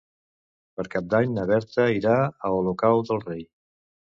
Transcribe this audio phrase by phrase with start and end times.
[0.79, 3.47] Per Cap d'Any na Berta irà a Olocau del Rei.